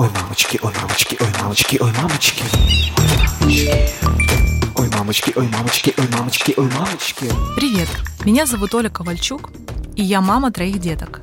Ой, 0.00 0.10
мамочки, 0.14 0.60
ой, 0.62 0.72
мамочки, 0.80 1.16
ой, 1.20 1.26
мамочки, 1.42 1.78
ой, 1.80 1.92
мамочки. 2.00 2.44
Ой, 4.76 4.88
мамочки, 4.96 5.32
ой, 5.34 5.48
мамочки, 5.48 5.94
ой, 5.98 6.08
мамочки, 6.12 6.54
ой, 6.56 6.70
мамочки. 6.70 7.26
Привет, 7.56 7.88
меня 8.24 8.46
зовут 8.46 8.76
Оля 8.76 8.90
Ковальчук, 8.90 9.50
и 9.96 10.04
я 10.04 10.20
мама 10.20 10.52
троих 10.52 10.78
деток. 10.78 11.22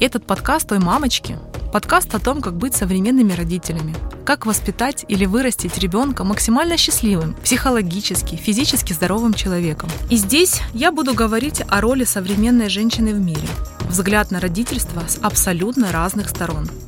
Этот 0.00 0.26
подкаст 0.26 0.72
«Ой, 0.72 0.80
мамочки»— 0.80 1.38
подкаст 1.72 2.16
о 2.16 2.18
том, 2.18 2.42
как 2.42 2.56
быть 2.56 2.74
современными 2.74 3.32
родителями, 3.32 3.94
как 4.24 4.44
воспитать 4.44 5.04
или 5.06 5.24
вырастить 5.24 5.78
ребенка 5.78 6.24
максимально 6.24 6.76
счастливым, 6.76 7.34
психологически, 7.44 8.34
физически 8.34 8.92
здоровым 8.92 9.34
человеком. 9.34 9.88
И 10.10 10.16
здесь 10.16 10.60
я 10.74 10.90
буду 10.90 11.14
говорить 11.14 11.62
о 11.68 11.80
роли 11.80 12.02
современной 12.02 12.70
женщины 12.70 13.14
в 13.14 13.20
мире, 13.20 13.46
взгляд 13.88 14.32
на 14.32 14.40
родительство 14.40 15.04
с 15.06 15.16
абсолютно 15.22 15.92
разных 15.92 16.28
сторон— 16.28 16.68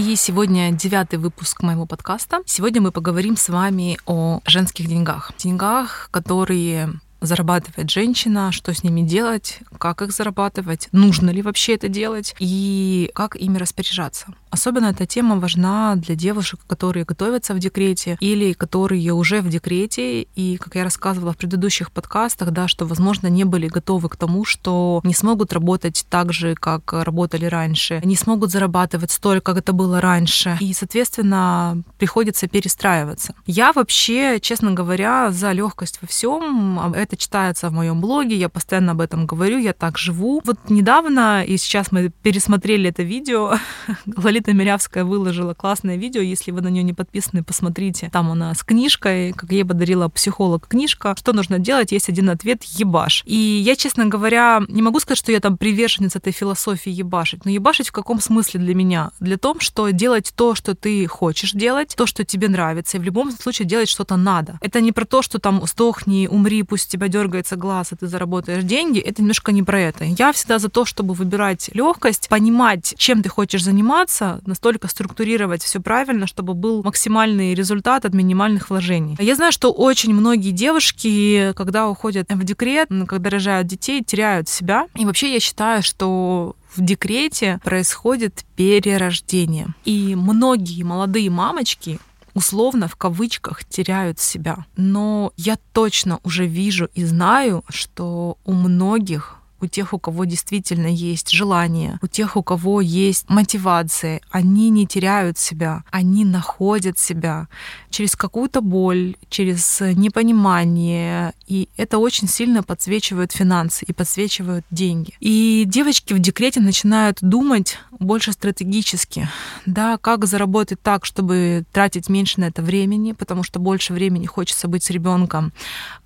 и 0.00 0.16
сегодня 0.16 0.72
девятый 0.72 1.18
выпуск 1.18 1.62
моего 1.62 1.84
подкаста. 1.84 2.40
Сегодня 2.46 2.80
мы 2.80 2.90
поговорим 2.90 3.36
с 3.36 3.50
вами 3.50 3.98
о 4.06 4.40
женских 4.46 4.88
деньгах. 4.88 5.32
Деньгах, 5.36 6.08
которые 6.10 6.94
зарабатывает 7.20 7.90
женщина, 7.90 8.52
что 8.52 8.72
с 8.74 8.82
ними 8.82 9.02
делать, 9.02 9.60
как 9.78 10.02
их 10.02 10.12
зарабатывать, 10.12 10.88
нужно 10.92 11.30
ли 11.30 11.42
вообще 11.42 11.74
это 11.74 11.88
делать 11.88 12.34
и 12.38 13.10
как 13.14 13.36
ими 13.36 13.58
распоряжаться. 13.58 14.26
Особенно 14.50 14.86
эта 14.86 15.06
тема 15.06 15.38
важна 15.38 15.94
для 15.96 16.16
девушек, 16.16 16.60
которые 16.66 17.04
готовятся 17.04 17.54
в 17.54 17.58
декрете 17.58 18.16
или 18.20 18.52
которые 18.52 19.12
уже 19.12 19.42
в 19.42 19.48
декрете. 19.48 20.22
И, 20.22 20.56
как 20.56 20.74
я 20.74 20.84
рассказывала 20.84 21.32
в 21.32 21.36
предыдущих 21.36 21.92
подкастах, 21.92 22.50
да, 22.50 22.66
что, 22.66 22.84
возможно, 22.84 23.28
не 23.28 23.44
были 23.44 23.68
готовы 23.68 24.08
к 24.08 24.16
тому, 24.16 24.44
что 24.44 25.00
не 25.04 25.14
смогут 25.14 25.52
работать 25.52 26.04
так 26.10 26.32
же, 26.32 26.54
как 26.54 26.92
работали 26.92 27.44
раньше, 27.44 28.00
не 28.04 28.16
смогут 28.16 28.50
зарабатывать 28.50 29.10
столько, 29.12 29.52
как 29.52 29.58
это 29.58 29.72
было 29.72 30.00
раньше. 30.00 30.56
И, 30.60 30.72
соответственно, 30.72 31.82
приходится 31.98 32.48
перестраиваться. 32.48 33.34
Я 33.46 33.72
вообще, 33.72 34.40
честно 34.40 34.72
говоря, 34.72 35.30
за 35.30 35.52
легкость 35.52 35.98
во 36.02 36.08
всем. 36.08 36.92
Это 36.94 37.09
читается 37.16 37.68
в 37.68 37.72
моем 37.72 38.00
блоге, 38.00 38.36
я 38.36 38.48
постоянно 38.48 38.92
об 38.92 39.00
этом 39.00 39.26
говорю, 39.26 39.58
я 39.58 39.72
так 39.72 39.98
живу. 39.98 40.42
Вот 40.44 40.58
недавно, 40.68 41.44
и 41.44 41.56
сейчас 41.56 41.92
мы 41.92 42.10
пересмотрели 42.22 42.90
это 42.90 43.02
видео, 43.02 43.54
Лолита 44.16 44.52
Мирявская 44.52 45.04
выложила 45.04 45.54
классное 45.54 45.96
видео, 45.96 46.20
если 46.20 46.50
вы 46.50 46.60
на 46.60 46.68
нее 46.68 46.82
не 46.82 46.92
подписаны, 46.92 47.42
посмотрите. 47.42 48.10
Там 48.12 48.30
она 48.30 48.54
с 48.54 48.62
книжкой, 48.62 49.32
как 49.32 49.50
ей 49.52 49.64
подарила 49.64 50.08
психолог 50.08 50.68
книжка. 50.68 51.14
Что 51.18 51.32
нужно 51.32 51.58
делать? 51.58 51.92
Есть 51.92 52.08
один 52.08 52.30
ответ— 52.30 52.62
ебаш. 52.64 53.22
И 53.26 53.36
я, 53.36 53.76
честно 53.76 54.06
говоря, 54.06 54.62
не 54.68 54.82
могу 54.82 55.00
сказать, 55.00 55.18
что 55.18 55.32
я 55.32 55.40
там 55.40 55.56
приверженец 55.56 56.16
этой 56.16 56.32
философии 56.32 56.90
ебашить, 56.90 57.44
но 57.44 57.50
ебашить 57.50 57.88
в 57.88 57.92
каком 57.92 58.20
смысле 58.20 58.60
для 58.60 58.74
меня? 58.74 59.10
Для 59.20 59.36
того, 59.36 59.60
что 59.60 59.90
делать 59.90 60.32
то, 60.34 60.54
что 60.54 60.74
ты 60.74 61.06
хочешь 61.06 61.52
делать, 61.52 61.94
то, 61.96 62.06
что 62.06 62.24
тебе 62.24 62.48
нравится, 62.48 62.96
и 62.96 63.00
в 63.00 63.02
любом 63.02 63.30
случае 63.32 63.66
делать 63.66 63.88
что-то 63.88 64.16
надо. 64.16 64.58
Это 64.60 64.80
не 64.80 64.92
про 64.92 65.04
то, 65.04 65.22
что 65.22 65.38
там 65.38 65.66
сдохни, 65.66 66.28
умри, 66.30 66.62
пусть 66.62 66.90
тебя 67.00 67.08
дергается 67.08 67.56
глаз, 67.56 67.92
и 67.92 67.96
ты 67.96 68.06
заработаешь 68.06 68.62
деньги. 68.62 68.98
Это 68.98 69.22
немножко 69.22 69.52
не 69.52 69.62
про 69.62 69.80
это. 69.80 70.04
Я 70.04 70.32
всегда 70.32 70.58
за 70.58 70.68
то, 70.68 70.84
чтобы 70.84 71.14
выбирать 71.14 71.70
легкость, 71.72 72.28
понимать, 72.28 72.94
чем 72.98 73.22
ты 73.22 73.30
хочешь 73.30 73.64
заниматься, 73.64 74.40
настолько 74.44 74.86
структурировать 74.88 75.62
все 75.62 75.80
правильно, 75.80 76.26
чтобы 76.26 76.52
был 76.52 76.82
максимальный 76.82 77.54
результат 77.54 78.04
от 78.04 78.12
минимальных 78.12 78.68
вложений. 78.68 79.16
Я 79.18 79.34
знаю, 79.34 79.52
что 79.52 79.72
очень 79.72 80.12
многие 80.12 80.50
девушки, 80.50 81.52
когда 81.56 81.88
уходят 81.88 82.28
в 82.28 82.44
декрет, 82.44 82.88
когда 83.08 83.30
рожают 83.30 83.66
детей, 83.66 84.04
теряют 84.04 84.48
себя. 84.48 84.86
И 84.94 85.06
вообще 85.06 85.32
я 85.32 85.40
считаю, 85.40 85.82
что 85.82 86.54
в 86.74 86.84
декрете 86.84 87.60
происходит 87.64 88.44
перерождение. 88.56 89.68
И 89.84 90.14
многие 90.14 90.82
молодые 90.82 91.30
мамочки 91.30 91.98
условно 92.34 92.88
в 92.88 92.96
кавычках 92.96 93.64
теряют 93.64 94.18
себя. 94.18 94.66
Но 94.76 95.32
я 95.36 95.58
точно 95.72 96.20
уже 96.22 96.46
вижу 96.46 96.88
и 96.94 97.04
знаю, 97.04 97.64
что 97.68 98.38
у 98.44 98.52
многих 98.52 99.39
у 99.60 99.66
тех, 99.66 99.92
у 99.92 99.98
кого 99.98 100.24
действительно 100.24 100.86
есть 100.86 101.30
желание, 101.30 101.98
у 102.02 102.06
тех, 102.06 102.36
у 102.36 102.42
кого 102.42 102.80
есть 102.80 103.28
мотивация, 103.28 104.20
они 104.30 104.70
не 104.70 104.86
теряют 104.86 105.38
себя, 105.38 105.84
они 105.90 106.24
находят 106.24 106.98
себя 106.98 107.48
через 107.90 108.16
какую-то 108.16 108.60
боль, 108.60 109.16
через 109.28 109.80
непонимание, 109.80 111.32
и 111.46 111.68
это 111.76 111.98
очень 111.98 112.28
сильно 112.28 112.62
подсвечивают 112.62 113.32
финансы 113.32 113.84
и 113.84 113.92
подсвечивают 113.92 114.64
деньги. 114.70 115.14
И 115.20 115.64
девочки 115.66 116.14
в 116.14 116.18
декрете 116.18 116.60
начинают 116.60 117.18
думать 117.20 117.78
больше 117.98 118.32
стратегически, 118.32 119.28
да, 119.66 119.98
как 119.98 120.26
заработать 120.26 120.80
так, 120.82 121.04
чтобы 121.04 121.64
тратить 121.72 122.08
меньше 122.08 122.40
на 122.40 122.44
это 122.44 122.62
времени, 122.62 123.12
потому 123.12 123.42
что 123.42 123.58
больше 123.58 123.92
времени 123.92 124.26
хочется 124.26 124.68
быть 124.68 124.84
с 124.84 124.90
ребенком, 124.90 125.52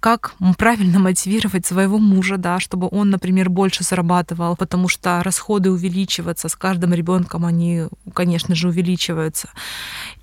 как 0.00 0.34
правильно 0.59 0.98
мотивировать 0.98 1.66
своего 1.66 1.98
мужа, 1.98 2.36
да, 2.36 2.59
чтобы 2.59 2.88
он, 2.91 3.10
например, 3.10 3.44
например, 3.44 3.50
больше 3.50 3.84
зарабатывал, 3.84 4.56
потому 4.56 4.88
что 4.88 5.22
расходы 5.22 5.71
увеличиваются, 5.71 6.49
с 6.49 6.56
каждым 6.56 6.94
ребенком 6.94 7.44
они, 7.44 7.88
конечно 8.15 8.55
же, 8.55 8.69
увеличиваются. 8.69 9.49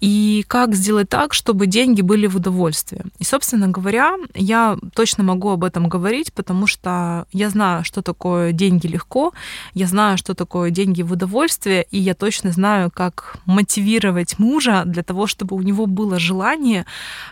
И 0.02 0.44
как 0.48 0.76
сделать 0.76 1.10
так, 1.10 1.34
чтобы 1.34 1.68
деньги 1.68 2.02
были 2.02 2.28
в 2.28 2.36
удовольствие. 2.36 3.04
И, 3.20 3.24
собственно 3.24 3.68
говоря, 3.68 4.18
я 4.36 4.78
точно 4.94 5.24
могу 5.24 5.50
об 5.50 5.64
этом 5.64 5.90
говорить, 5.90 6.34
потому 6.34 6.68
что 6.68 7.26
я 7.34 7.50
знаю, 7.50 7.84
что 7.84 8.02
такое 8.02 8.52
деньги 8.52 8.88
легко, 8.88 9.32
я 9.76 9.88
знаю, 9.88 10.18
что 10.18 10.34
такое 10.34 10.72
деньги 10.72 11.04
в 11.04 11.12
удовольствие, 11.12 11.86
и 11.92 11.98
я 12.00 12.14
точно 12.14 12.52
знаю, 12.52 12.90
как 12.92 13.38
мотивировать 13.46 14.40
мужа 14.40 14.84
для 14.86 15.04
того, 15.04 15.28
чтобы 15.28 15.56
у 15.56 15.62
него 15.62 15.86
было 15.86 16.20
желание 16.20 16.86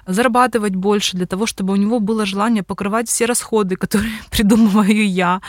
зарабатывать 0.08 0.76
больше, 0.76 1.18
для 1.18 1.26
того, 1.26 1.46
чтобы 1.46 1.74
у 1.74 1.78
него 1.78 2.00
было 2.00 2.26
желание 2.26 2.64
покрывать 2.64 3.08
все 3.08 3.26
расходы, 3.26 3.76
которые 3.76 4.12
придумываю 4.30 5.08
я, 5.08 5.42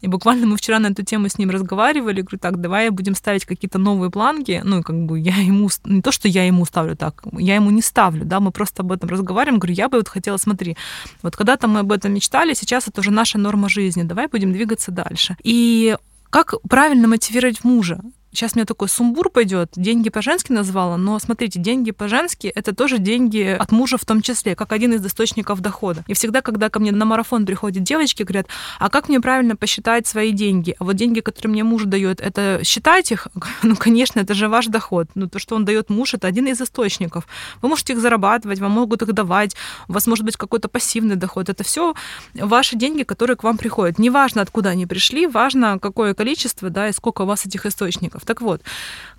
и 0.00 0.06
буквально 0.06 0.46
мы 0.46 0.56
вчера 0.56 0.78
на 0.78 0.88
эту 0.88 1.02
тему 1.04 1.28
с 1.28 1.38
ним 1.38 1.50
разговаривали, 1.50 2.22
говорю, 2.22 2.38
так, 2.38 2.60
давай 2.60 2.90
будем 2.90 3.14
ставить 3.14 3.44
какие-то 3.44 3.78
новые 3.78 4.10
планки. 4.10 4.60
Ну, 4.64 4.82
как 4.82 4.96
бы 5.04 5.18
я 5.18 5.36
ему, 5.36 5.68
не 5.84 6.02
то, 6.02 6.12
что 6.12 6.28
я 6.28 6.44
ему 6.44 6.64
ставлю 6.64 6.96
так, 6.96 7.22
я 7.38 7.54
ему 7.54 7.70
не 7.70 7.82
ставлю, 7.82 8.24
да, 8.24 8.40
мы 8.40 8.50
просто 8.50 8.82
об 8.82 8.92
этом 8.92 9.08
разговариваем. 9.08 9.58
Говорю, 9.58 9.74
я 9.74 9.88
бы 9.88 9.98
вот 9.98 10.08
хотела, 10.08 10.36
смотри, 10.36 10.76
вот 11.22 11.36
когда-то 11.36 11.68
мы 11.68 11.80
об 11.80 11.92
этом 11.92 12.12
мечтали, 12.12 12.54
сейчас 12.54 12.88
это 12.88 13.00
уже 13.00 13.10
наша 13.10 13.38
норма 13.38 13.68
жизни, 13.68 14.02
давай 14.02 14.26
будем 14.26 14.52
двигаться 14.52 14.90
дальше. 14.90 15.36
И 15.42 15.96
как 16.30 16.54
правильно 16.68 17.08
мотивировать 17.08 17.64
мужа? 17.64 18.00
Сейчас 18.32 18.54
мне 18.54 18.64
такой 18.64 18.88
сумбур 18.88 19.28
пойдет. 19.28 19.72
Деньги 19.74 20.08
по-женски 20.08 20.52
назвала, 20.52 20.96
но 20.96 21.18
смотрите, 21.18 21.58
деньги 21.58 21.90
по-женски 21.90 22.46
это 22.46 22.74
тоже 22.74 22.98
деньги 22.98 23.56
от 23.58 23.72
мужа 23.72 23.98
в 23.98 24.04
том 24.04 24.22
числе, 24.22 24.54
как 24.54 24.72
один 24.72 24.92
из 24.94 25.04
источников 25.04 25.60
дохода. 25.60 26.04
И 26.06 26.14
всегда, 26.14 26.40
когда 26.40 26.70
ко 26.70 26.78
мне 26.78 26.92
на 26.92 27.04
марафон 27.04 27.44
приходят 27.44 27.82
девочки, 27.82 28.22
говорят, 28.22 28.46
а 28.78 28.88
как 28.88 29.08
мне 29.08 29.20
правильно 29.20 29.56
посчитать 29.56 30.06
свои 30.06 30.30
деньги? 30.32 30.76
А 30.78 30.84
вот 30.84 30.94
деньги, 30.94 31.20
которые 31.20 31.50
мне 31.50 31.64
муж 31.64 31.84
дает, 31.84 32.20
это 32.20 32.60
считать 32.64 33.12
их? 33.12 33.28
Ну, 33.62 33.76
конечно, 33.76 34.20
это 34.20 34.34
же 34.34 34.48
ваш 34.48 34.66
доход. 34.66 35.08
Ну, 35.14 35.28
то, 35.28 35.38
что 35.38 35.54
он 35.54 35.64
дает 35.64 35.90
муж, 35.90 36.14
это 36.14 36.26
один 36.26 36.46
из 36.46 36.60
источников. 36.60 37.26
Вы 37.62 37.68
можете 37.68 37.92
их 37.92 38.00
зарабатывать, 38.00 38.58
вам 38.58 38.72
могут 38.72 39.02
их 39.02 39.12
давать, 39.12 39.54
у 39.88 39.92
вас 39.92 40.06
может 40.06 40.24
быть 40.24 40.36
какой-то 40.36 40.68
пассивный 40.68 41.16
доход. 41.16 41.48
Это 41.48 41.62
все 41.62 41.94
ваши 42.34 42.76
деньги, 42.76 43.02
которые 43.02 43.36
к 43.36 43.44
вам 43.44 43.58
приходят. 43.58 43.98
Неважно, 43.98 44.42
откуда 44.42 44.70
они 44.70 44.86
пришли, 44.86 45.26
важно, 45.26 45.78
какое 45.78 46.14
количество, 46.14 46.70
да, 46.70 46.88
и 46.88 46.92
сколько 46.92 47.22
у 47.22 47.26
вас 47.26 47.46
этих 47.46 47.66
источников. 47.66 48.19
Так 48.24 48.40
вот, 48.40 48.62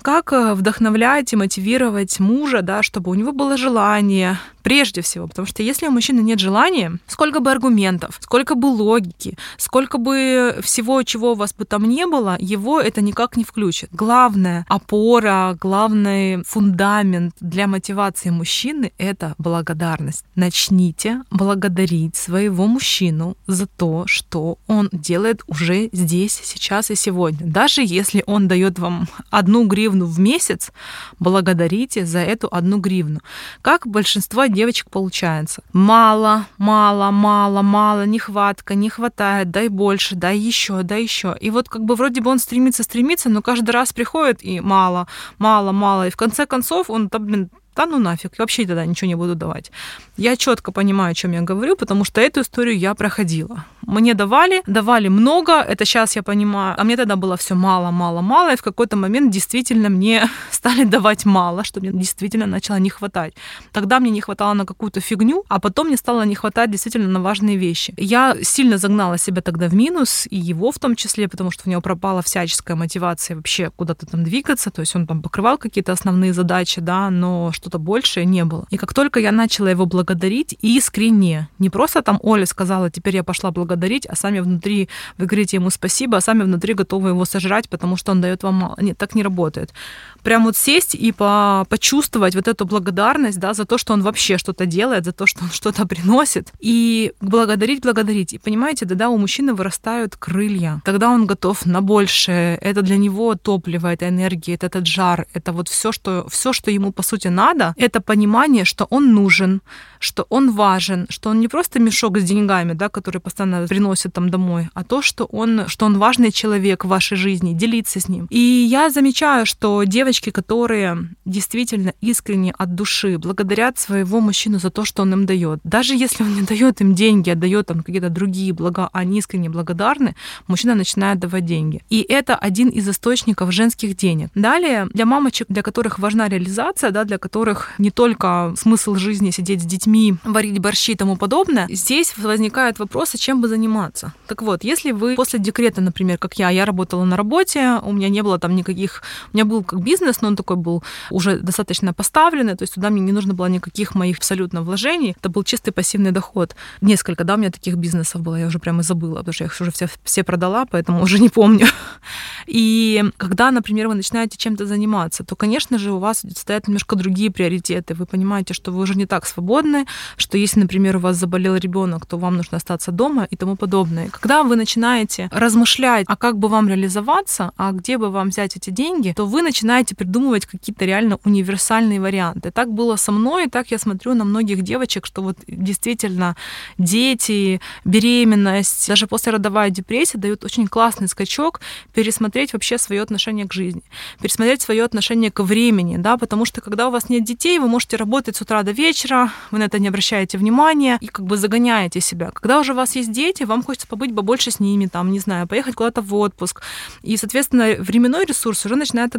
как 0.01 0.33
э, 0.33 0.53
вдохновлять 0.53 1.33
и 1.33 1.35
мотивировать 1.35 2.19
мужа, 2.19 2.61
да, 2.61 2.83
чтобы 2.83 3.11
у 3.11 3.13
него 3.13 3.31
было 3.31 3.57
желание, 3.57 4.37
прежде 4.61 5.01
всего, 5.01 5.27
потому 5.27 5.45
что 5.45 5.63
если 5.63 5.87
у 5.87 5.91
мужчины 5.91 6.21
нет 6.21 6.39
желания, 6.39 6.97
сколько 7.07 7.39
бы 7.39 7.51
аргументов, 7.51 8.17
сколько 8.19 8.55
бы 8.55 8.67
логики, 8.67 9.37
сколько 9.57 9.97
бы 9.97 10.59
всего, 10.61 11.03
чего 11.03 11.33
у 11.33 11.35
вас 11.35 11.53
бы 11.53 11.65
там 11.65 11.85
не 11.85 12.05
было, 12.05 12.37
его 12.39 12.79
это 12.79 13.01
никак 13.01 13.37
не 13.37 13.43
включит. 13.43 13.89
Главная 13.91 14.65
опора, 14.67 15.57
главный 15.59 16.43
фундамент 16.43 17.35
для 17.39 17.67
мотивации 17.67 18.29
мужчины— 18.29 18.91
это 18.97 19.35
благодарность. 19.37 20.23
Начните 20.35 21.23
благодарить 21.31 22.15
своего 22.15 22.67
мужчину 22.67 23.35
за 23.47 23.67
то, 23.67 24.03
что 24.07 24.57
он 24.67 24.89
делает 24.91 25.43
уже 25.47 25.89
здесь, 25.91 26.39
сейчас 26.43 26.91
и 26.91 26.95
сегодня. 26.95 27.47
Даже 27.47 27.81
если 27.83 28.23
он 28.25 28.47
дает 28.47 28.79
вам 28.79 29.07
одну 29.29 29.65
гривну 29.65 29.90
в 29.99 30.19
месяц, 30.19 30.71
благодарите 31.19 32.05
за 32.05 32.19
эту 32.19 32.47
одну 32.51 32.77
гривну. 32.79 33.19
Как 33.61 33.87
большинство 33.87 34.45
девочек 34.45 34.89
получается. 34.89 35.63
Мало, 35.73 36.45
мало, 36.57 37.11
мало, 37.11 37.61
мало, 37.61 38.05
нехватка, 38.05 38.75
не 38.75 38.89
хватает, 38.89 39.51
дай 39.51 39.67
больше, 39.67 40.15
дай 40.15 40.37
еще, 40.37 40.83
дай 40.83 41.03
еще. 41.03 41.35
И 41.39 41.49
вот 41.49 41.69
как 41.69 41.83
бы 41.83 41.95
вроде 41.95 42.21
бы 42.21 42.31
он 42.31 42.39
стремится, 42.39 42.83
стремится, 42.83 43.29
но 43.29 43.41
каждый 43.41 43.71
раз 43.71 43.93
приходит 43.93 44.43
и 44.43 44.59
мало, 44.59 45.07
мало, 45.37 45.71
мало. 45.71 46.07
И 46.07 46.11
в 46.11 46.17
конце 46.17 46.45
концов 46.45 46.89
он 46.89 47.09
там, 47.09 47.25
блин, 47.25 47.49
да 47.75 47.85
ну 47.85 47.99
нафиг, 47.99 48.37
вообще 48.37 48.65
тогда 48.65 48.85
ничего 48.85 49.07
не 49.07 49.15
буду 49.15 49.35
давать. 49.35 49.71
Я 50.17 50.35
четко 50.35 50.71
понимаю, 50.71 51.11
о 51.11 51.13
чем 51.13 51.31
я 51.31 51.41
говорю, 51.41 51.75
потому 51.75 52.03
что 52.03 52.21
эту 52.21 52.41
историю 52.41 52.77
я 52.77 52.93
проходила. 52.93 53.65
Мне 53.81 54.13
давали, 54.13 54.61
давали 54.67 55.07
много, 55.07 55.53
это 55.53 55.85
сейчас 55.85 56.15
я 56.15 56.23
понимаю, 56.23 56.75
а 56.77 56.83
мне 56.83 56.97
тогда 56.97 57.15
было 57.15 57.37
все 57.37 57.55
мало, 57.55 57.91
мало, 57.91 58.21
мало, 58.21 58.53
и 58.53 58.55
в 58.55 58.61
какой-то 58.61 58.97
момент 58.97 59.31
действительно 59.31 59.89
мне 59.89 60.29
стали 60.51 60.83
давать 60.83 61.25
мало, 61.25 61.63
что 61.63 61.79
мне 61.79 61.91
действительно 61.91 62.45
начало 62.45 62.77
не 62.77 62.89
хватать. 62.89 63.33
Тогда 63.71 63.99
мне 63.99 64.11
не 64.11 64.21
хватало 64.21 64.53
на 64.53 64.65
какую-то 64.65 64.99
фигню, 64.99 65.43
а 65.47 65.59
потом 65.59 65.87
мне 65.87 65.97
стало 65.97 66.25
не 66.25 66.35
хватать 66.35 66.71
действительно 66.71 67.07
на 67.07 67.21
важные 67.21 67.57
вещи. 67.57 67.93
Я 67.97 68.35
сильно 68.43 68.77
загнала 68.77 69.17
себя 69.17 69.41
тогда 69.41 69.67
в 69.67 69.73
минус, 69.73 70.27
и 70.29 70.35
его 70.35 70.71
в 70.71 70.79
том 70.79 70.95
числе, 70.95 71.27
потому 71.27 71.51
что 71.51 71.63
у 71.65 71.69
него 71.69 71.81
пропала 71.81 72.21
всяческая 72.21 72.75
мотивация 72.75 73.35
вообще 73.35 73.69
куда-то 73.69 74.05
там 74.05 74.23
двигаться, 74.23 74.71
то 74.71 74.81
есть 74.81 74.95
он 74.95 75.07
там 75.07 75.21
покрывал 75.21 75.57
какие-то 75.57 75.91
основные 75.93 76.33
задачи, 76.33 76.81
да, 76.81 77.09
но 77.09 77.51
что-то 77.61 77.77
большее 77.77 78.25
не 78.25 78.43
было. 78.43 78.65
И 78.71 78.77
как 78.77 78.93
только 78.93 79.19
я 79.19 79.31
начала 79.31 79.69
его 79.69 79.85
благодарить 79.85 80.57
искренне, 80.61 81.47
не 81.59 81.69
просто 81.69 82.01
там 82.01 82.19
Оля 82.23 82.45
сказала, 82.45 82.89
теперь 82.89 83.15
я 83.15 83.23
пошла 83.23 83.51
благодарить, 83.51 84.07
а 84.07 84.15
сами 84.15 84.39
внутри 84.39 84.89
вы 85.17 85.27
говорите 85.27 85.57
ему 85.57 85.69
спасибо, 85.69 86.17
а 86.17 86.21
сами 86.21 86.43
внутри 86.43 86.73
готовы 86.73 87.09
его 87.09 87.23
сожрать, 87.25 87.69
потому 87.69 87.97
что 87.97 88.11
он 88.11 88.21
дает 88.21 88.43
вам 88.43 88.55
мало. 88.55 88.75
Нет, 88.81 88.97
так 88.97 89.15
не 89.15 89.23
работает. 89.23 89.73
Прям 90.23 90.43
вот 90.45 90.57
сесть 90.57 90.95
и 90.95 91.11
по 91.11 91.65
почувствовать 91.69 92.35
вот 92.35 92.47
эту 92.47 92.65
благодарность, 92.65 93.39
да, 93.39 93.53
за 93.53 93.65
то, 93.65 93.77
что 93.77 93.93
он 93.93 94.01
вообще 94.01 94.37
что-то 94.37 94.65
делает, 94.65 95.05
за 95.05 95.11
то, 95.11 95.25
что 95.25 95.43
он 95.43 95.49
что-то 95.53 95.85
приносит, 95.85 96.51
и 96.59 97.13
благодарить, 97.21 97.81
благодарить. 97.81 98.33
И 98.33 98.37
понимаете, 98.37 98.85
тогда 98.85 99.09
у 99.09 99.17
мужчины 99.17 99.53
вырастают 99.53 100.15
крылья, 100.15 100.81
тогда 100.85 101.09
он 101.09 101.25
готов 101.25 101.65
на 101.65 101.81
большее. 101.81 102.57
Это 102.57 102.81
для 102.81 102.97
него 102.97 103.35
топливо, 103.35 103.93
это 103.93 104.09
энергия, 104.09 104.55
это 104.55 104.67
этот 104.67 104.87
жар, 104.87 105.25
это 105.33 105.51
вот 105.51 105.67
все, 105.69 105.91
что, 105.91 106.27
все, 106.29 106.53
что 106.53 106.71
ему 106.71 106.91
по 106.91 107.03
сути 107.03 107.29
надо, 107.29 107.73
это 107.77 108.01
понимание, 108.01 108.65
что 108.65 108.85
он 108.89 109.13
нужен, 109.13 109.61
что 109.99 110.25
он 110.29 110.51
важен, 110.51 111.05
что 111.09 111.29
он 111.29 111.39
не 111.39 111.47
просто 111.47 111.79
мешок 111.79 112.17
с 112.17 112.23
деньгами, 112.23 112.73
да, 112.73 112.89
который 112.89 113.19
постоянно 113.21 113.67
приносит 113.67 114.13
там 114.13 114.29
домой, 114.29 114.69
а 114.73 114.83
то, 114.83 115.01
что 115.01 115.25
он, 115.25 115.67
что 115.67 115.85
он 115.85 115.97
важный 115.97 116.31
человек 116.31 116.85
в 116.85 116.87
вашей 116.87 117.17
жизни, 117.17 117.53
делиться 117.53 117.99
с 117.99 118.09
ним. 118.09 118.27
И 118.29 118.39
я 118.39 118.89
замечаю, 118.89 119.45
что 119.45 119.83
девочки, 119.83 120.10
которые 120.31 121.09
действительно 121.25 121.93
искренне 122.01 122.53
от 122.57 122.75
души 122.75 123.17
благодарят 123.17 123.77
своего 123.77 124.19
мужчину 124.19 124.59
за 124.59 124.69
то, 124.69 124.85
что 124.85 125.03
он 125.03 125.13
им 125.13 125.25
дает, 125.25 125.59
даже 125.63 125.95
если 125.95 126.23
он 126.23 126.35
не 126.35 126.41
дает 126.41 126.81
им 126.81 126.95
деньги, 126.95 127.29
а 127.29 127.35
дает 127.35 127.67
там 127.67 127.83
какие-то 127.83 128.09
другие 128.09 128.53
блага, 128.53 128.89
а 128.91 128.99
они 128.99 129.19
искренне 129.19 129.49
благодарны, 129.49 130.15
мужчина 130.47 130.75
начинает 130.75 131.19
давать 131.19 131.45
деньги. 131.45 131.83
И 131.89 132.01
это 132.01 132.35
один 132.35 132.69
из 132.69 132.89
источников 132.89 133.51
женских 133.51 133.95
денег. 133.95 134.29
Далее, 134.35 134.87
для 134.93 135.05
мамочек, 135.05 135.47
для 135.49 135.61
которых 135.61 135.99
важна 135.99 136.27
реализация, 136.27 136.91
да, 136.91 137.03
для 137.03 137.17
которых 137.17 137.71
не 137.77 137.91
только 137.91 138.53
смысл 138.57 138.95
жизни 138.95 139.31
сидеть 139.31 139.61
с 139.61 139.65
детьми, 139.65 139.91
детьми, 139.91 140.15
варить 140.23 140.59
борщи 140.59 140.93
и 140.93 140.95
тому 140.95 141.17
подобное, 141.17 141.67
здесь 141.69 142.17
возникает 142.17 142.79
вопрос, 142.79 143.15
а 143.15 143.17
чем 143.17 143.41
бы 143.41 143.47
заниматься. 143.47 144.13
Так 144.27 144.41
вот, 144.41 144.63
если 144.63 144.91
вы 144.91 145.15
после 145.15 145.39
декрета, 145.39 145.81
например, 145.81 146.17
как 146.17 146.35
я, 146.35 146.49
я 146.49 146.65
работала 146.65 147.03
на 147.05 147.17
работе, 147.17 147.79
у 147.83 147.91
меня 147.91 148.09
не 148.09 148.21
было 148.21 148.39
там 148.39 148.55
никаких... 148.55 149.03
У 149.33 149.37
меня 149.37 149.45
был 149.45 149.63
как 149.63 149.81
бизнес, 149.83 150.00
но 150.21 150.27
он 150.27 150.35
такой 150.35 150.57
был 150.57 150.83
уже 151.09 151.37
достаточно 151.39 151.93
поставленный, 151.93 152.55
то 152.55 152.63
есть 152.63 152.75
туда 152.75 152.89
мне 152.89 153.01
не 153.01 153.11
нужно 153.11 153.33
было 153.33 153.47
никаких 153.47 153.95
моих 153.95 154.17
абсолютно 154.17 154.61
вложений. 154.61 155.15
Это 155.19 155.29
был 155.29 155.43
чистый 155.43 155.71
пассивный 155.71 156.11
доход. 156.11 156.55
Несколько, 156.81 157.23
да, 157.23 157.35
у 157.35 157.37
меня 157.37 157.51
таких 157.51 157.75
бизнесов 157.75 158.21
было, 158.21 158.35
я 158.35 158.47
уже 158.47 158.59
прямо 158.59 158.83
забыла, 158.83 159.17
потому 159.17 159.33
что 159.33 159.43
я 159.43 159.47
их 159.47 159.61
уже 159.61 159.71
все, 159.71 159.87
все 160.03 160.23
продала, 160.23 160.65
поэтому 160.65 161.01
уже 161.01 161.19
не 161.19 161.29
помню. 161.29 161.67
И 162.47 163.03
когда, 163.17 163.51
например, 163.51 163.87
вы 163.87 163.95
начинаете 163.95 164.37
чем-то 164.37 164.65
заниматься, 164.65 165.23
то, 165.23 165.35
конечно 165.35 165.77
же, 165.77 165.91
у 165.91 165.99
вас 165.99 166.23
стоят 166.35 166.67
немножко 166.67 166.95
другие 166.95 167.31
приоритеты. 167.31 167.93
Вы 167.93 168.05
понимаете, 168.05 168.53
что 168.53 168.71
вы 168.71 168.81
уже 168.81 168.95
не 168.95 169.05
так 169.05 169.25
свободны, 169.25 169.85
что 170.17 170.37
если, 170.37 170.59
например, 170.59 170.97
у 170.97 170.99
вас 170.99 171.17
заболел 171.17 171.55
ребенок, 171.55 172.05
то 172.05 172.17
вам 172.17 172.37
нужно 172.37 172.57
остаться 172.57 172.91
дома 172.91 173.27
и 173.29 173.35
тому 173.35 173.55
подобное. 173.55 174.09
Когда 174.09 174.43
вы 174.43 174.55
начинаете 174.55 175.29
размышлять, 175.31 176.05
а 176.07 176.15
как 176.15 176.37
бы 176.37 176.47
вам 176.47 176.67
реализоваться, 176.67 177.51
а 177.57 177.71
где 177.71 177.97
бы 177.97 178.09
вам 178.09 178.29
взять 178.29 178.57
эти 178.57 178.69
деньги, 178.69 179.13
то 179.15 179.25
вы 179.25 179.41
начинаете 179.41 179.90
придумывать 179.95 180.45
какие-то 180.45 180.85
реально 180.85 181.19
универсальные 181.23 181.99
варианты. 181.99 182.51
Так 182.51 182.71
было 182.71 182.95
со 182.95 183.11
мной, 183.11 183.47
так 183.47 183.71
я 183.71 183.77
смотрю 183.77 184.13
на 184.13 184.23
многих 184.23 184.61
девочек, 184.61 185.05
что 185.05 185.21
вот 185.21 185.37
действительно 185.47 186.35
дети, 186.77 187.61
беременность, 187.85 188.87
даже 188.87 189.07
послеродовая 189.07 189.69
депрессия 189.69 190.17
дают 190.17 190.43
очень 190.43 190.67
классный 190.67 191.07
скачок 191.07 191.61
пересмотреть 191.93 192.53
вообще 192.53 192.77
свое 192.77 193.01
отношение 193.01 193.47
к 193.47 193.53
жизни, 193.53 193.83
пересмотреть 194.21 194.61
свое 194.61 194.83
отношение 194.83 195.31
к 195.31 195.43
времени, 195.43 195.97
да, 195.97 196.17
потому 196.17 196.45
что 196.45 196.61
когда 196.61 196.87
у 196.87 196.91
вас 196.91 197.09
нет 197.09 197.23
детей, 197.23 197.59
вы 197.59 197.67
можете 197.67 197.97
работать 197.97 198.35
с 198.35 198.41
утра 198.41 198.63
до 198.63 198.71
вечера, 198.71 199.31
вы 199.51 199.59
на 199.59 199.63
это 199.63 199.79
не 199.79 199.87
обращаете 199.87 200.37
внимания 200.37 200.97
и 201.01 201.07
как 201.07 201.25
бы 201.25 201.37
загоняете 201.37 202.01
себя. 202.01 202.31
Когда 202.31 202.59
уже 202.59 202.73
у 202.73 202.75
вас 202.75 202.95
есть 202.95 203.11
дети, 203.11 203.43
вам 203.43 203.63
хочется 203.63 203.87
побыть 203.87 204.15
побольше 204.15 204.51
с 204.51 204.59
ними, 204.59 204.87
там, 204.87 205.11
не 205.11 205.19
знаю, 205.19 205.47
поехать 205.47 205.75
куда-то 205.75 206.01
в 206.01 206.13
отпуск. 206.15 206.61
И, 207.01 207.17
соответственно, 207.17 207.75
временной 207.79 208.25
ресурс 208.25 208.65
уже 208.65 208.75
начинает 208.75 209.15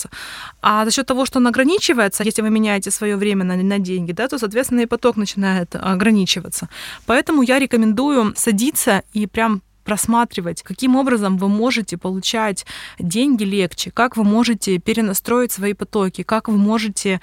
ограничиваться. 0.00 0.10
А 0.62 0.84
за 0.84 0.90
счет 0.90 1.06
того, 1.06 1.26
что 1.26 1.38
он 1.38 1.46
ограничивается, 1.46 2.24
если 2.24 2.42
вы 2.42 2.50
меняете 2.50 2.90
свое 2.90 3.16
время 3.16 3.44
на, 3.44 3.56
на 3.56 3.78
деньги, 3.78 4.12
да, 4.12 4.28
то, 4.28 4.38
соответственно, 4.38 4.82
и 4.82 4.86
поток 4.86 5.16
начинает 5.16 5.76
ограничиваться. 5.76 6.68
Поэтому 7.06 7.42
я 7.42 7.58
рекомендую 7.58 8.32
садиться 8.36 9.02
и 9.14 9.26
прям 9.26 9.60
просматривать, 9.84 10.62
каким 10.62 10.96
образом 10.96 11.38
вы 11.38 11.48
можете 11.48 11.96
получать 11.96 12.66
деньги 12.98 13.44
легче, 13.44 13.90
как 13.90 14.16
вы 14.16 14.24
можете 14.24 14.78
перенастроить 14.78 15.52
свои 15.52 15.74
потоки, 15.74 16.22
как 16.22 16.48
вы 16.48 16.56
можете 16.56 17.20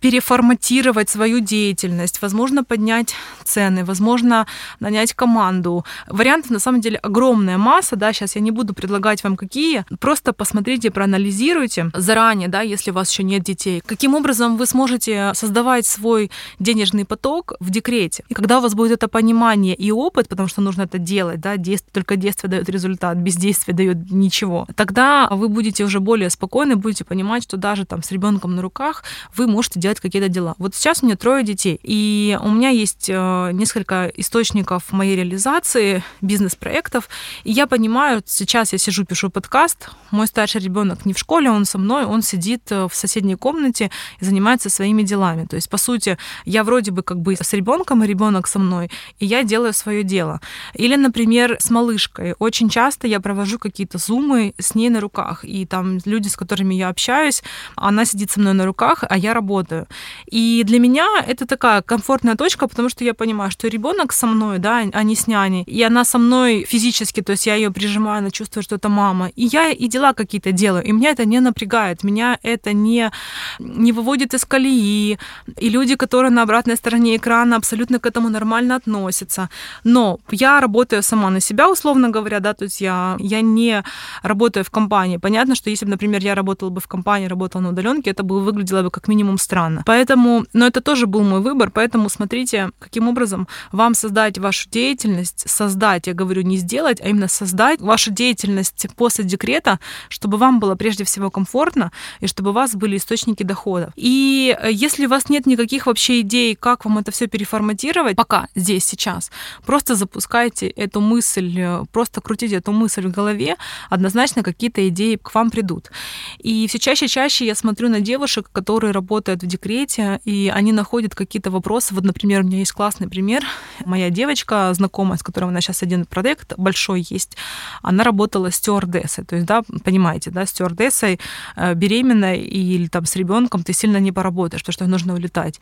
переформатировать 0.00 1.08
свою 1.08 1.40
деятельность, 1.40 2.22
возможно, 2.22 2.64
поднять 2.64 3.14
цены, 3.44 3.84
возможно, 3.84 4.46
нанять 4.80 5.14
команду. 5.14 5.84
Вариантов 6.08 6.50
на 6.50 6.58
самом 6.58 6.80
деле 6.80 6.96
огромная 6.96 7.58
масса, 7.58 7.96
да, 7.96 8.12
сейчас 8.12 8.36
я 8.36 8.40
не 8.40 8.50
буду 8.50 8.74
предлагать 8.74 9.22
вам 9.22 9.36
какие, 9.36 9.84
просто 10.00 10.32
посмотрите, 10.32 10.90
проанализируйте 10.90 11.90
заранее, 11.94 12.48
да, 12.48 12.62
если 12.62 12.90
у 12.90 12.94
вас 12.94 13.10
еще 13.10 13.22
нет 13.22 13.42
детей, 13.42 13.82
каким 13.84 14.14
образом 14.14 14.56
вы 14.56 14.66
сможете 14.66 15.32
создавать 15.34 15.86
свой 15.86 16.30
денежный 16.58 17.04
поток 17.04 17.54
в 17.60 17.70
декрете. 17.70 18.24
И 18.28 18.34
когда 18.34 18.58
у 18.58 18.62
вас 18.62 18.74
будет 18.74 18.92
это 18.92 19.08
понимание 19.08 19.74
и 19.74 19.90
опыт, 19.90 20.28
потому 20.28 20.48
что 20.48 20.60
нужно 20.60 20.82
это 20.82 20.98
делать, 20.98 21.40
да, 21.40 21.56
действие, 21.56 21.90
только 21.92 22.16
действие 22.16 22.50
дает 22.50 22.68
результат, 22.68 23.18
бездействие 23.18 23.76
дает 23.76 24.10
ничего, 24.10 24.66
тогда 24.76 25.28
вы 25.30 25.48
будете 25.48 25.84
уже 25.84 26.00
более 26.00 26.30
спокойны, 26.30 26.76
будете 26.76 27.04
понимать, 27.04 27.42
что 27.42 27.56
даже 27.56 27.84
там 27.84 28.02
с 28.02 28.10
ребенком 28.10 28.56
на 28.56 28.62
руках 28.62 29.04
вы 29.36 29.46
можете 29.46 29.80
делать 29.80 29.89
делать 29.90 30.00
какие-то 30.00 30.28
дела. 30.28 30.54
Вот 30.58 30.74
сейчас 30.74 31.02
у 31.02 31.06
меня 31.06 31.16
трое 31.16 31.44
детей, 31.44 31.80
и 31.82 32.38
у 32.42 32.50
меня 32.50 32.68
есть 32.68 33.08
э, 33.08 33.50
несколько 33.52 34.10
источников 34.16 34.92
моей 34.92 35.16
реализации, 35.16 36.02
бизнес-проектов, 36.20 37.08
и 37.44 37.50
я 37.50 37.66
понимаю, 37.66 38.22
сейчас 38.24 38.72
я 38.72 38.78
сижу, 38.78 39.04
пишу 39.04 39.30
подкаст, 39.30 39.90
мой 40.12 40.26
старший 40.26 40.60
ребенок 40.60 41.06
не 41.06 41.12
в 41.12 41.18
школе, 41.18 41.50
он 41.50 41.64
со 41.64 41.78
мной, 41.78 42.04
он 42.04 42.22
сидит 42.22 42.70
э, 42.70 42.86
в 42.88 42.94
соседней 42.94 43.36
комнате 43.36 43.90
и 44.20 44.24
занимается 44.24 44.70
своими 44.70 45.02
делами. 45.02 45.46
То 45.46 45.56
есть, 45.56 45.68
по 45.68 45.78
сути, 45.78 46.16
я 46.44 46.62
вроде 46.62 46.90
бы 46.92 47.02
как 47.02 47.18
бы 47.18 47.34
с 47.34 47.52
ребенком, 47.52 48.04
и 48.04 48.06
ребенок 48.06 48.46
со 48.46 48.58
мной, 48.58 48.90
и 49.18 49.26
я 49.26 49.42
делаю 49.42 49.72
свое 49.72 50.04
дело. 50.04 50.40
Или, 50.74 50.96
например, 50.96 51.56
с 51.58 51.70
малышкой. 51.70 52.34
Очень 52.38 52.68
часто 52.68 53.08
я 53.08 53.20
провожу 53.20 53.58
какие-то 53.58 53.98
зумы 53.98 54.54
с 54.58 54.74
ней 54.74 54.90
на 54.90 55.00
руках, 55.00 55.44
и 55.44 55.66
там 55.66 55.98
люди, 56.04 56.28
с 56.28 56.36
которыми 56.36 56.74
я 56.74 56.88
общаюсь, 56.88 57.42
она 57.76 58.04
сидит 58.04 58.30
со 58.30 58.40
мной 58.40 58.54
на 58.54 58.64
руках, 58.64 59.04
а 59.08 59.18
я 59.18 59.34
работаю 59.34 59.79
делаю. 59.80 59.86
И 60.32 60.62
для 60.64 60.78
меня 60.78 61.06
это 61.26 61.46
такая 61.46 61.82
комфортная 61.82 62.36
точка, 62.36 62.68
потому 62.68 62.88
что 62.88 63.04
я 63.04 63.14
понимаю, 63.14 63.50
что 63.50 63.68
ребенок 63.68 64.12
со 64.12 64.26
мной, 64.26 64.58
да, 64.58 64.82
а 64.92 65.02
не 65.02 65.14
с 65.14 65.26
няней, 65.26 65.64
и 65.66 65.82
она 65.82 66.04
со 66.04 66.18
мной 66.18 66.66
физически, 66.68 67.22
то 67.22 67.32
есть 67.32 67.46
я 67.46 67.54
ее 67.54 67.70
прижимаю, 67.70 68.18
она 68.18 68.30
чувствует, 68.30 68.64
что 68.64 68.76
это 68.76 68.88
мама, 68.88 69.30
и 69.36 69.44
я 69.52 69.70
и 69.70 69.88
дела 69.88 70.12
какие-то 70.12 70.52
делаю, 70.52 70.84
и 70.84 70.92
меня 70.92 71.10
это 71.10 71.24
не 71.24 71.40
напрягает, 71.40 72.04
меня 72.04 72.38
это 72.42 72.72
не, 72.72 73.10
не 73.58 73.92
выводит 73.92 74.34
из 74.34 74.44
колеи, 74.44 75.18
и 75.60 75.70
люди, 75.70 75.96
которые 75.96 76.30
на 76.30 76.42
обратной 76.42 76.76
стороне 76.76 77.16
экрана 77.16 77.56
абсолютно 77.56 77.98
к 77.98 78.06
этому 78.06 78.28
нормально 78.28 78.76
относятся. 78.76 79.48
Но 79.84 80.18
я 80.30 80.60
работаю 80.60 81.02
сама 81.02 81.30
на 81.30 81.40
себя, 81.40 81.70
условно 81.70 82.08
говоря, 82.08 82.40
да, 82.40 82.52
то 82.52 82.64
есть 82.64 82.80
я, 82.80 83.16
я 83.18 83.42
не 83.42 83.82
работаю 84.22 84.64
в 84.64 84.70
компании. 84.70 85.18
Понятно, 85.18 85.54
что 85.54 85.70
если 85.70 85.86
бы, 85.86 85.90
например, 85.90 86.22
я 86.22 86.34
работала 86.34 86.70
бы 86.70 86.80
в 86.80 86.86
компании, 86.86 87.28
работала 87.28 87.62
на 87.62 87.68
удаленке, 87.70 88.10
это 88.10 88.22
бы 88.22 88.40
выглядело 88.40 88.82
бы 88.82 88.90
как 88.90 89.08
минимум 89.08 89.38
странно 89.38 89.69
странно. 89.70 89.82
Поэтому, 89.86 90.46
но 90.52 90.66
это 90.66 90.80
тоже 90.80 91.06
был 91.06 91.22
мой 91.22 91.40
выбор, 91.40 91.70
поэтому 91.70 92.08
смотрите, 92.08 92.70
каким 92.78 93.08
образом 93.08 93.48
вам 93.72 93.94
создать 93.94 94.38
вашу 94.38 94.68
деятельность, 94.68 95.48
создать, 95.48 96.06
я 96.06 96.14
говорю, 96.14 96.42
не 96.42 96.56
сделать, 96.56 97.00
а 97.00 97.08
именно 97.08 97.28
создать 97.28 97.80
вашу 97.80 98.10
деятельность 98.10 98.86
после 98.96 99.24
декрета, 99.24 99.78
чтобы 100.08 100.38
вам 100.38 100.60
было 100.60 100.74
прежде 100.74 101.04
всего 101.04 101.30
комфортно 101.30 101.90
и 102.20 102.26
чтобы 102.26 102.50
у 102.50 102.52
вас 102.52 102.74
были 102.74 102.96
источники 102.96 103.42
дохода. 103.42 103.92
И 103.96 104.56
э, 104.60 104.70
если 104.72 105.06
у 105.06 105.08
вас 105.08 105.28
нет 105.28 105.46
никаких 105.46 105.86
вообще 105.86 106.20
идей, 106.20 106.54
как 106.54 106.84
вам 106.84 106.98
это 106.98 107.10
все 107.10 107.26
переформатировать, 107.26 108.16
пока 108.16 108.48
здесь, 108.54 108.84
сейчас, 108.84 109.30
просто 109.66 109.94
запускайте 109.94 110.68
эту 110.68 111.00
мысль, 111.00 111.58
э, 111.58 111.84
просто 111.92 112.20
крутите 112.20 112.56
эту 112.56 112.72
мысль 112.72 113.06
в 113.06 113.10
голове, 113.10 113.56
однозначно 113.90 114.42
какие-то 114.42 114.88
идеи 114.88 115.16
к 115.16 115.34
вам 115.34 115.50
придут. 115.50 115.90
И 116.38 116.66
все 116.66 116.78
чаще 116.78 117.06
и 117.06 117.08
чаще 117.08 117.46
я 117.46 117.54
смотрю 117.54 117.88
на 117.88 118.00
девушек, 118.00 118.48
которые 118.52 118.92
работают 118.92 119.42
в 119.42 119.46
декрете, 119.46 119.59
декрете, 119.60 120.20
и 120.24 120.50
они 120.54 120.72
находят 120.72 121.14
какие-то 121.14 121.50
вопросы. 121.50 121.94
Вот, 121.94 122.04
например, 122.04 122.40
у 122.40 122.44
меня 122.44 122.58
есть 122.58 122.72
классный 122.72 123.08
пример. 123.08 123.44
Моя 123.84 124.10
девочка, 124.10 124.72
знакомая, 124.74 125.18
с 125.18 125.22
которой 125.22 125.44
у 125.44 125.50
нас 125.50 125.64
сейчас 125.64 125.82
один 125.82 126.04
проект 126.04 126.54
большой 126.56 127.04
есть, 127.10 127.36
она 127.82 128.04
работала 128.04 128.50
стюардессой. 128.50 129.24
То 129.24 129.36
есть, 129.36 129.46
да, 129.46 129.62
понимаете, 129.84 130.30
да, 130.30 130.46
стюардессой 130.46 131.20
э, 131.56 131.74
беременной 131.74 132.40
или 132.40 132.88
там 132.88 133.04
с 133.04 133.16
ребенком 133.16 133.62
ты 133.62 133.72
сильно 133.72 133.98
не 133.98 134.12
поработаешь, 134.12 134.62
потому 134.62 134.72
что 134.72 134.86
нужно 134.86 135.14
улетать. 135.14 135.60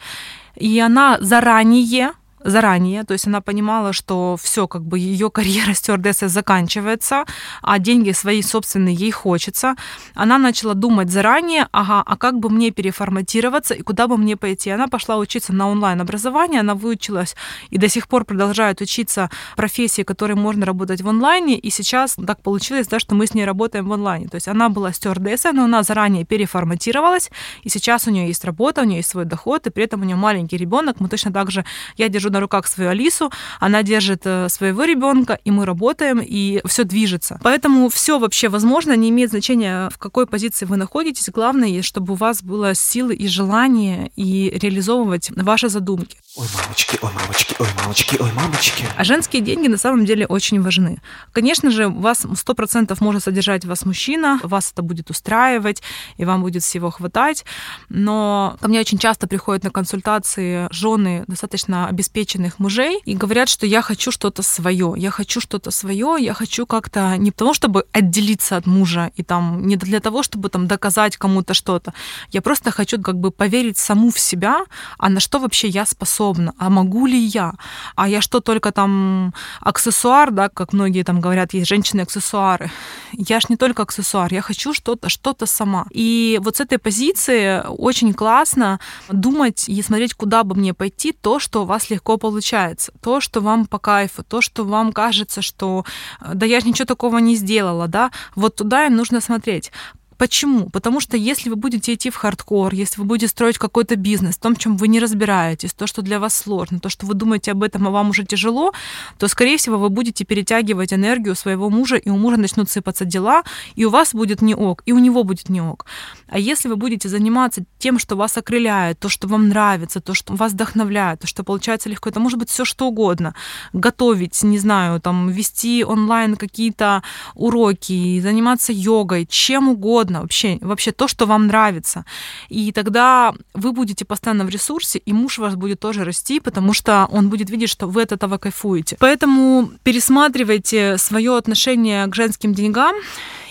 И 0.57 0.79
она 0.81 1.19
заранее 1.21 2.13
заранее, 2.45 3.05
то 3.05 3.13
есть 3.13 3.27
она 3.27 3.41
понимала, 3.41 3.93
что 3.93 4.37
все, 4.41 4.67
как 4.69 4.85
бы 4.85 4.99
ее 4.99 5.31
карьера 5.31 5.73
стюардессы 5.75 6.29
заканчивается, 6.29 7.25
а 7.63 7.79
деньги 7.79 8.13
свои 8.13 8.43
собственные 8.43 8.95
ей 8.95 9.11
хочется. 9.11 9.75
Она 10.15 10.39
начала 10.39 10.75
думать 10.75 11.11
заранее, 11.11 11.69
ага, 11.73 12.03
а 12.05 12.17
как 12.17 12.39
бы 12.39 12.51
мне 12.51 12.71
переформатироваться 12.71 13.75
и 13.75 13.83
куда 13.83 14.07
бы 14.07 14.17
мне 14.17 14.37
пойти. 14.37 14.71
Она 14.71 14.89
пошла 14.89 15.17
учиться 15.17 15.53
на 15.53 15.69
онлайн-образование, 15.69 16.61
она 16.61 16.75
выучилась 16.75 17.37
и 17.71 17.79
до 17.79 17.89
сих 17.89 18.09
пор 18.09 18.25
продолжает 18.25 18.81
учиться 18.81 19.31
профессии, 19.57 20.03
которые 20.03 20.37
можно 20.37 20.67
работать 20.67 21.03
в 21.03 21.09
онлайне, 21.09 21.59
и 21.59 21.71
сейчас 21.71 22.17
так 22.27 22.43
получилось, 22.43 22.89
да, 22.89 22.99
что 22.99 23.15
мы 23.15 23.27
с 23.27 23.35
ней 23.35 23.45
работаем 23.45 23.89
в 23.89 23.93
онлайне. 23.93 24.29
То 24.29 24.37
есть 24.37 24.49
она 24.49 24.69
была 24.69 24.93
стюардессой, 24.93 25.53
но 25.53 25.65
она 25.65 25.83
заранее 25.83 26.25
переформатировалась, 26.25 27.31
и 27.63 27.69
сейчас 27.69 28.07
у 28.07 28.11
нее 28.11 28.27
есть 28.29 28.45
работа, 28.45 28.83
у 28.83 28.85
нее 28.85 28.99
есть 28.99 29.11
свой 29.11 29.25
доход, 29.25 29.67
и 29.67 29.71
при 29.71 29.85
этом 29.85 30.03
у 30.03 30.05
нее 30.05 30.17
маленький 30.17 30.57
ребенок. 30.57 31.01
Мы 31.01 31.09
точно 31.09 31.33
так 31.33 31.51
же, 31.51 31.65
я 31.97 32.09
держу 32.09 32.28
на 32.31 32.41
руках 32.41 32.67
свою 32.67 32.91
Алису, 32.91 33.31
она 33.61 33.83
держит 33.83 34.23
э, 34.25 34.49
своего 34.49 34.85
ребенка, 34.85 35.39
и 35.45 35.51
мы 35.51 35.67
работаем, 35.67 36.21
и 36.23 36.61
все 36.67 36.85
движется. 36.85 37.41
Поэтому 37.43 37.89
все 37.89 38.19
вообще 38.19 38.49
возможно, 38.49 38.97
не 38.97 39.11
имеет 39.11 39.31
значения, 39.31 39.91
в 39.91 39.99
какой 39.99 40.27
позиции 40.27 40.67
вы 40.67 40.77
находитесь. 40.77 41.29
Главное, 41.31 41.83
чтобы 41.83 42.13
у 42.13 42.17
вас 42.17 42.43
было 42.43 42.75
силы 42.75 43.15
и 43.15 43.29
желание 43.29 44.11
и 44.17 44.51
реализовывать 44.51 45.31
ваши 45.31 45.69
задумки. 45.69 46.19
Ой, 46.37 46.47
мамочки, 46.55 46.99
ой, 47.03 47.11
мамочки, 47.13 47.57
ой, 47.59 47.69
мамочки, 47.79 48.17
ой, 48.21 48.33
мамочки. 48.33 48.85
А 48.97 49.05
женские 49.05 49.43
деньги 49.43 49.69
на 49.69 49.77
самом 49.77 50.05
деле 50.05 50.27
очень 50.27 50.63
важны. 50.63 51.01
Конечно 51.33 51.71
же, 51.71 51.89
вас 51.89 52.27
сто 52.37 52.55
процентов 52.55 53.01
может 53.01 53.25
содержать 53.25 53.65
вас 53.65 53.85
мужчина, 53.85 54.39
вас 54.43 54.73
это 54.73 54.83
будет 54.83 55.11
устраивать, 55.11 55.83
и 56.17 56.25
вам 56.25 56.43
будет 56.43 56.63
всего 56.63 56.91
хватать. 56.91 57.45
Но 57.89 58.57
ко 58.61 58.69
мне 58.69 58.81
очень 58.81 58.99
часто 58.99 59.27
приходят 59.27 59.65
на 59.65 59.71
консультации 59.71 60.69
жены 60.71 61.25
достаточно 61.27 61.89
обеспеченных 62.19 62.59
мужей 62.59 63.01
и 63.05 63.15
говорят, 63.15 63.49
что 63.49 63.67
я 63.67 63.83
хочу 63.83 64.11
что-то 64.11 64.43
свое, 64.43 64.95
я 64.97 65.11
хочу 65.11 65.41
что-то 65.41 65.71
свое, 65.71 66.17
я 66.19 66.35
хочу 66.35 66.67
как-то 66.67 67.17
не 67.17 67.31
потому, 67.31 67.55
чтобы 67.55 67.85
отделиться 67.93 68.57
от 68.57 68.67
мужа 68.67 69.11
и 69.17 69.23
там 69.23 69.67
не 69.67 69.77
для 69.77 70.01
того, 70.01 70.23
чтобы 70.23 70.49
там 70.49 70.67
доказать 70.67 71.17
кому-то 71.17 71.55
что-то. 71.55 71.93
Я 72.33 72.43
просто 72.43 72.71
хочу 72.71 73.01
как 73.01 73.17
бы 73.17 73.31
поверить 73.31 73.79
саму 73.79 74.11
в 74.11 74.19
себя, 74.19 74.65
а 74.99 75.09
на 75.09 75.21
что 75.21 75.39
вообще 75.39 75.69
я 75.69 75.87
способна 75.87 76.53
а 76.59 76.71
могу 76.71 77.07
ли 77.07 77.19
я? 77.19 77.53
А 77.95 78.09
я 78.09 78.21
что, 78.21 78.41
только 78.41 78.73
там 78.73 79.33
аксессуар, 79.61 80.31
да, 80.31 80.49
как 80.49 80.73
многие 80.73 81.05
там 81.05 81.21
говорят, 81.21 81.55
есть 81.55 81.69
женщины-аксессуары. 81.69 82.71
Я 83.13 83.41
ж 83.41 83.49
не 83.49 83.57
только 83.57 83.83
аксессуар, 83.83 84.33
я 84.35 84.43
хочу 84.43 84.75
что-то, 84.75 85.09
что-то 85.09 85.47
сама. 85.47 85.87
И 85.91 86.39
вот 86.43 86.57
с 86.57 86.61
этой 86.61 86.79
позиции 86.79 87.63
очень 87.79 88.13
классно 88.15 88.81
думать 89.09 89.69
и 89.69 89.83
смотреть, 89.83 90.15
куда 90.15 90.43
бы 90.43 90.57
мне 90.57 90.75
пойти, 90.75 91.13
то, 91.13 91.39
что 91.39 91.65
вас 91.65 91.91
легко 91.91 92.08
получается, 92.17 92.93
то, 93.01 93.21
что 93.21 93.41
вам 93.41 93.67
по 93.67 93.79
кайфу, 93.79 94.23
то, 94.23 94.41
что 94.41 94.65
вам 94.65 94.93
кажется, 94.93 95.43
что 95.43 95.85
да 96.21 96.47
я 96.47 96.61
же 96.61 96.69
ничего 96.69 96.87
такого 96.87 97.19
не 97.19 97.35
сделала, 97.35 97.89
да, 97.89 98.11
вот 98.35 98.57
туда 98.57 98.87
им 98.87 98.97
нужно 98.97 99.21
смотреть. 99.21 99.73
Почему? 100.19 100.69
Потому 100.69 100.99
что 100.99 101.17
если 101.17 101.49
вы 101.49 101.55
будете 101.55 101.95
идти 101.95 102.11
в 102.11 102.17
хардкор, 102.17 102.75
если 102.75 103.01
вы 103.01 103.07
будете 103.07 103.29
строить 103.29 103.57
какой-то 103.57 103.95
бизнес, 103.95 104.35
в 104.35 104.41
том, 104.41 104.57
чем 104.57 104.77
вы 104.77 104.89
не 104.89 104.99
разбираетесь, 104.99 105.73
то, 105.73 105.87
что 105.87 106.03
для 106.03 106.19
вас 106.19 106.35
сложно, 106.35 106.81
то, 106.81 106.89
что 106.89 107.07
вы 107.07 107.15
думаете 107.15 107.53
об 107.53 107.63
этом, 107.63 107.87
а 107.87 107.91
вам 107.91 108.11
уже 108.11 108.25
тяжело, 108.25 108.73
то, 109.17 109.29
скорее 109.29 109.57
всего, 109.57 109.79
вы 109.79 109.91
будете 109.91 110.25
перетягивать 110.25 110.93
энергию 110.93 111.37
своего 111.37 111.71
мужа, 111.71 111.97
и 111.97 112.11
у 112.11 112.17
мужа 112.17 112.37
начнут 112.37 112.69
сыпаться 112.69 113.05
дела, 113.05 113.45
и 113.77 113.85
у 113.85 113.91
вас 113.91 114.13
будет 114.13 114.43
не 114.43 114.57
ок, 114.57 114.83
и 114.87 114.93
у 114.93 114.99
него 114.99 115.23
будет 115.23 115.49
не 115.49 115.61
ок. 115.61 115.87
А 116.27 116.39
если 116.39 116.69
вы 116.69 116.75
будете 116.75 117.09
заниматься 117.09 117.63
тем, 117.79 118.01
что 118.01 118.17
вас 118.17 118.37
окрыляет, 118.37 118.99
то, 118.99 119.09
что 119.09 119.29
вам 119.29 119.49
нравится, 119.49 120.01
то, 120.01 120.15
что 120.15 120.35
вас 120.35 120.53
вдохновляет, 120.53 121.21
то, 121.21 121.29
что 121.29 121.45
получается 121.45 121.89
легко, 121.89 122.11
это 122.11 122.19
может 122.19 122.41
быть 122.41 122.51
все 122.51 122.65
что 122.65 122.89
угодно. 122.89 123.37
Готовить, 123.73 124.43
не 124.43 124.59
знаю, 124.59 125.01
там, 125.01 125.29
вести 125.29 125.85
онлайн 125.85 126.35
какие-то 126.35 127.05
уроки, 127.37 128.21
заниматься 128.21 128.73
йогой, 128.73 129.25
чем 129.27 129.69
угодно, 129.69 130.08
угодно, 130.09 130.21
вообще, 130.23 130.59
вообще 130.61 130.93
то, 130.93 131.09
что 131.09 131.27
вам 131.27 131.47
нравится. 131.47 132.05
И 132.49 132.73
тогда 132.73 133.35
вы 133.55 133.73
будете 133.73 134.05
постоянно 134.05 134.45
в 134.45 134.49
ресурсе, 134.49 134.99
и 134.99 135.13
муж 135.13 135.39
вас 135.39 135.55
будет 135.55 135.81
тоже 135.81 136.05
расти, 136.05 136.41
потому 136.41 136.75
что 136.75 137.09
он 137.13 137.29
будет 137.29 137.51
видеть, 137.51 137.71
что 137.71 137.87
вы 137.87 138.03
от 138.03 138.13
этого 138.13 138.39
кайфуете. 138.39 138.97
Поэтому 138.99 139.71
пересматривайте 139.83 140.99
свое 140.99 141.37
отношение 141.37 142.07
к 142.07 142.15
женским 142.15 142.55
деньгам. 142.55 142.95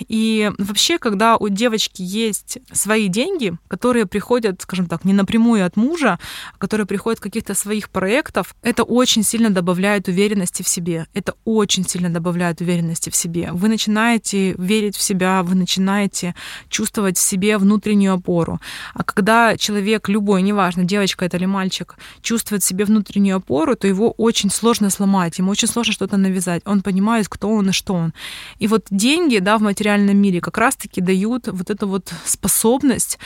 И 0.10 0.52
вообще, 0.58 0.98
когда 0.98 1.38
у 1.38 1.50
девочки 1.50 2.04
есть 2.04 2.60
свои 2.72 3.08
деньги, 3.08 3.54
которые 3.68 4.06
приходят, 4.06 4.62
скажем 4.62 4.86
так, 4.86 5.06
не 5.06 5.14
напрямую 5.14 5.66
от 5.66 5.78
мужа, 5.78 6.20
а 6.54 6.58
которые 6.58 6.86
приходят 6.86 7.20
каких-то 7.20 7.56
своих 7.56 7.90
проектов, 7.90 8.56
это 8.64 8.84
очень 8.84 9.24
сильно 9.24 9.50
добавляет 9.50 10.08
уверенности 10.08 10.64
в 10.64 10.68
себе. 10.68 11.06
Это 11.14 11.34
очень 11.46 11.88
сильно 11.88 12.10
добавляет 12.10 12.62
уверенности 12.62 13.10
в 13.10 13.16
себе. 13.16 13.50
Вы 13.54 13.70
начинаете 13.70 14.54
верить 14.58 14.96
в 14.96 15.02
себя, 15.02 15.44
вы 15.44 15.56
начинаете 15.56 16.36
чувствовать 16.70 17.18
в 17.18 17.22
себе 17.22 17.58
внутреннюю 17.58 18.13
опору. 18.13 18.60
А 18.94 19.04
когда 19.04 19.58
человек, 19.58 20.10
любой, 20.10 20.42
неважно, 20.42 20.84
девочка 20.84 21.25
это 21.25 21.38
или 21.38 21.46
мальчик, 21.46 21.96
чувствует 22.22 22.63
в 22.63 22.66
себе 22.66 22.86
внутреннюю 22.86 23.38
опору, 23.38 23.75
то 23.75 23.88
его 23.88 24.12
очень 24.12 24.50
сложно 24.50 24.89
сломать, 24.89 25.39
ему 25.39 25.51
очень 25.51 25.68
сложно 25.68 25.94
что-то 25.94 26.18
навязать. 26.18 26.62
Он 26.66 26.82
понимает, 26.82 27.27
кто 27.30 27.50
он 27.50 27.70
и 27.70 27.72
что 27.72 27.94
он. 27.94 28.13
И 28.60 28.68
вот 28.68 28.88
деньги, 28.89 29.39
да, 29.39 29.58
в 29.58 29.62
материальном 29.62 30.18
мире 30.18 30.42
как 30.42 30.58
раз-таки 30.58 31.01
дают 31.01 31.48
вот 31.48 31.70
эту 31.70 31.88
вот 31.88 32.12
способность 32.25 33.20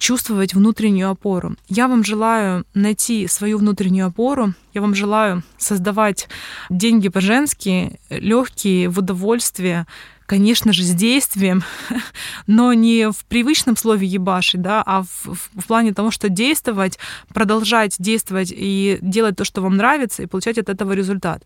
чувствовать 0.00 0.54
внутреннюю 0.54 1.10
опору. 1.10 1.54
Я 1.68 1.86
вам 1.86 2.02
желаю 2.04 2.64
найти 2.74 3.28
свою 3.28 3.58
внутреннюю 3.58 4.06
опору. 4.06 4.54
Я 4.72 4.80
вам 4.80 4.94
желаю 4.94 5.42
создавать 5.58 6.28
деньги 6.70 7.08
по-женски, 7.08 8.00
легкие, 8.08 8.88
в 8.88 8.98
удовольствие, 8.98 9.86
конечно 10.30 10.72
же, 10.72 10.84
с 10.84 10.94
действием, 10.94 11.64
но 12.46 12.72
не 12.72 13.10
в 13.10 13.24
привычном 13.24 13.76
слове 13.76 14.06
ебашить, 14.06 14.62
да, 14.62 14.80
а 14.86 15.02
в, 15.02 15.34
в 15.56 15.66
плане 15.66 15.92
того, 15.92 16.12
что 16.12 16.28
действовать, 16.28 17.00
продолжать 17.34 17.96
действовать 17.98 18.52
и 18.56 18.98
делать 19.02 19.34
то, 19.34 19.44
что 19.44 19.60
вам 19.60 19.76
нравится, 19.76 20.22
и 20.22 20.26
получать 20.26 20.56
от 20.56 20.68
этого 20.68 20.92
результат. 20.92 21.42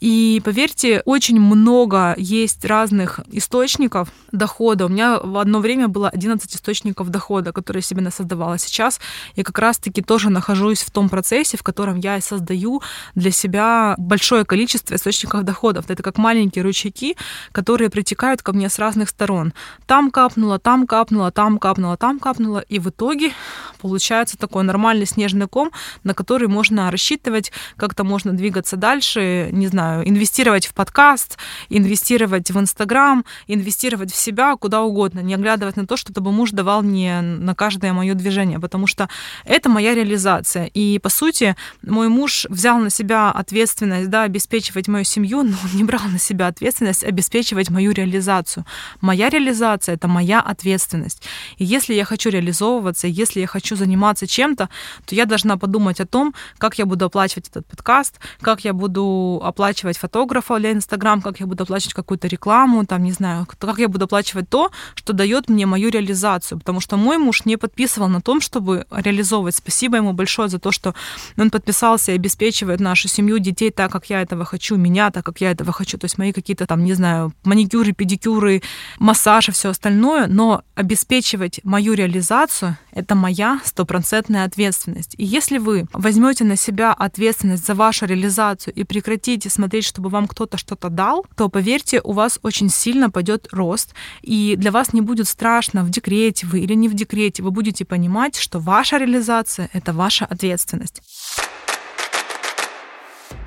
И 0.00 0.40
поверьте, 0.44 1.02
очень 1.04 1.40
много 1.40 2.14
есть 2.16 2.64
разных 2.64 3.20
источников 3.32 4.08
дохода. 4.30 4.86
У 4.86 4.88
меня 4.88 5.18
в 5.18 5.38
одно 5.38 5.58
время 5.58 5.88
было 5.88 6.08
11 6.08 6.54
источников 6.54 7.08
дохода, 7.08 7.52
которые 7.52 7.80
я 7.80 7.82
себе 7.82 8.10
создавала. 8.10 8.58
Сейчас 8.58 9.00
я 9.34 9.44
как 9.44 9.58
раз-таки 9.58 10.02
тоже 10.02 10.30
нахожусь 10.30 10.82
в 10.82 10.90
том 10.90 11.08
процессе, 11.08 11.56
в 11.56 11.62
котором 11.62 11.98
я 11.98 12.20
создаю 12.20 12.82
для 13.14 13.30
себя 13.30 13.94
большое 13.98 14.44
количество 14.44 14.94
источников 14.94 15.42
доходов. 15.42 15.90
Это 15.90 16.02
как 16.02 16.18
маленькие 16.18 16.62
ручейки, 16.62 17.16
которые 17.52 17.90
притекают 17.90 18.42
ко 18.42 18.52
мне 18.52 18.68
с 18.68 18.78
разных 18.78 19.08
сторон. 19.08 19.52
Там 19.86 20.10
капнуло, 20.10 20.58
там 20.58 20.86
капнуло, 20.86 21.32
там 21.32 21.58
капнуло, 21.58 21.96
там 21.96 22.20
капнуло. 22.20 22.60
И 22.60 22.78
в 22.78 22.90
итоге 22.90 23.32
получается 23.80 24.38
такой 24.38 24.62
нормальный 24.62 25.06
снежный 25.06 25.48
ком, 25.48 25.72
на 26.04 26.14
который 26.14 26.48
можно 26.48 26.90
рассчитывать, 26.90 27.52
как-то 27.76 28.04
можно 28.04 28.32
двигаться 28.32 28.76
дальше, 28.76 29.48
не 29.52 29.66
знаю, 29.66 29.87
знаю, 29.88 30.08
инвестировать 30.08 30.66
в 30.66 30.74
подкаст, 30.74 31.38
инвестировать 31.70 32.50
в 32.50 32.58
Инстаграм, 32.58 33.24
инвестировать 33.46 34.12
в 34.12 34.16
себя 34.16 34.56
куда 34.56 34.82
угодно, 34.82 35.20
не 35.20 35.34
оглядывать 35.34 35.76
на 35.76 35.86
то, 35.86 35.96
чтобы 35.96 36.32
муж 36.32 36.50
давал 36.50 36.82
мне 36.82 37.20
на 37.20 37.54
каждое 37.54 37.92
мое 37.92 38.14
движение, 38.14 38.58
потому 38.58 38.86
что 38.86 39.08
это 39.44 39.68
моя 39.68 39.94
реализация. 39.94 40.66
И, 40.66 40.98
по 40.98 41.08
сути, 41.08 41.56
мой 41.82 42.08
муж 42.08 42.46
взял 42.50 42.78
на 42.78 42.90
себя 42.90 43.30
ответственность, 43.30 44.10
да, 44.10 44.24
обеспечивать 44.24 44.88
мою 44.88 45.04
семью, 45.04 45.42
но 45.42 45.56
он 45.64 45.70
не 45.74 45.84
брал 45.84 46.08
на 46.08 46.18
себя 46.18 46.48
ответственность 46.48 47.04
обеспечивать 47.04 47.70
мою 47.70 47.92
реализацию. 47.92 48.64
Моя 49.00 49.30
реализация— 49.30 49.94
это 49.96 50.08
моя 50.08 50.40
ответственность. 50.40 51.22
И 51.56 51.64
если 51.64 51.94
я 51.94 52.04
хочу 52.04 52.30
реализовываться, 52.30 53.06
если 53.06 53.40
я 53.40 53.46
хочу 53.46 53.76
заниматься 53.76 54.26
чем-то, 54.26 54.68
то 55.06 55.14
я 55.14 55.24
должна 55.24 55.56
подумать 55.56 56.00
о 56.00 56.06
том, 56.06 56.34
как 56.58 56.78
я 56.78 56.86
буду 56.86 57.06
оплачивать 57.06 57.48
этот 57.48 57.66
подкаст, 57.66 58.20
как 58.40 58.64
я 58.64 58.72
буду 58.72 59.40
оплачивать 59.44 59.77
оплачивать 59.78 59.98
фотографа 59.98 60.58
для 60.58 60.72
Инстаграм, 60.72 61.22
как 61.22 61.40
я 61.40 61.46
буду 61.46 61.62
оплачивать 61.62 61.94
какую-то 61.94 62.28
рекламу, 62.28 62.84
там, 62.84 63.02
не 63.02 63.12
знаю, 63.12 63.46
как 63.46 63.78
я 63.78 63.88
буду 63.88 64.04
оплачивать 64.04 64.48
то, 64.48 64.70
что 64.94 65.12
дает 65.12 65.48
мне 65.48 65.66
мою 65.66 65.90
реализацию. 65.90 66.58
Потому 66.58 66.80
что 66.80 66.96
мой 66.96 67.18
муж 67.18 67.44
не 67.44 67.56
подписывал 67.56 68.08
на 68.08 68.20
том, 68.20 68.40
чтобы 68.40 68.86
реализовывать. 68.90 69.54
Спасибо 69.54 69.96
ему 69.96 70.12
большое 70.12 70.48
за 70.48 70.58
то, 70.58 70.72
что 70.72 70.94
он 71.36 71.50
подписался 71.50 72.12
и 72.12 72.14
обеспечивает 72.14 72.80
нашу 72.80 73.08
семью, 73.08 73.38
детей 73.38 73.70
так, 73.70 73.92
как 73.92 74.10
я 74.10 74.22
этого 74.22 74.44
хочу, 74.44 74.76
меня 74.76 75.10
так, 75.10 75.24
как 75.24 75.40
я 75.40 75.50
этого 75.50 75.72
хочу. 75.72 75.98
То 75.98 76.06
есть 76.06 76.18
мои 76.18 76.32
какие-то 76.32 76.66
там, 76.66 76.84
не 76.84 76.94
знаю, 76.94 77.32
маникюры, 77.44 77.92
педикюры, 77.92 78.62
массаж 78.98 79.48
и 79.48 79.52
все 79.52 79.68
остальное. 79.68 80.26
Но 80.26 80.62
обеспечивать 80.74 81.60
мою 81.64 81.94
реализацию— 81.94 82.76
это 82.92 83.14
моя 83.14 83.60
стопроцентная 83.64 84.44
ответственность. 84.44 85.14
И 85.18 85.24
если 85.24 85.58
вы 85.58 85.86
возьмете 85.92 86.44
на 86.44 86.56
себя 86.56 86.92
ответственность 86.92 87.66
за 87.66 87.74
вашу 87.74 88.06
реализацию 88.06 88.74
и 88.74 88.84
прекратите 88.84 89.50
смотреть, 89.50 89.67
чтобы 89.84 90.08
вам 90.08 90.26
кто-то 90.26 90.58
что-то 90.58 90.88
дал, 90.88 91.26
то, 91.36 91.48
поверьте, 91.48 92.00
у 92.02 92.12
вас 92.12 92.38
очень 92.42 92.68
сильно 92.68 93.10
пойдет 93.10 93.48
рост, 93.52 93.94
и 94.22 94.54
для 94.56 94.70
вас 94.70 94.92
не 94.92 95.00
будет 95.00 95.28
страшно, 95.28 95.84
в 95.84 95.90
декрете 95.90 96.46
вы 96.46 96.60
или 96.60 96.74
не 96.74 96.88
в 96.88 96.94
декрете, 96.94 97.42
вы 97.42 97.50
будете 97.50 97.84
понимать, 97.84 98.36
что 98.36 98.58
ваша 98.58 98.98
реализация— 98.98 99.70
это 99.72 99.92
ваша 99.92 100.24
ответственность. 100.24 101.02